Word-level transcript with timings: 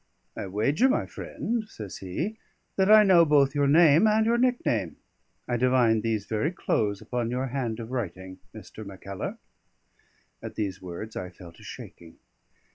"I 0.35 0.47
wager, 0.47 0.89
my 0.89 1.05
friend," 1.05 1.69
says 1.69 1.97
he, 1.97 2.39
"that 2.75 2.89
I 2.89 3.03
know 3.03 3.23
both 3.23 3.53
your 3.53 3.67
name 3.67 4.07
and 4.07 4.25
your 4.25 4.39
nickname. 4.39 4.95
I 5.47 5.57
divined 5.57 6.01
these 6.01 6.25
very 6.25 6.49
clothes 6.51 7.01
upon 7.01 7.29
your 7.29 7.49
hand 7.49 7.79
of 7.79 7.91
writing, 7.91 8.39
Mr. 8.51 8.83
Mackellar." 8.83 9.37
At 10.41 10.55
these 10.55 10.81
words 10.81 11.15
I 11.15 11.29
fell 11.29 11.51
to 11.51 11.61
shaking. 11.61 12.15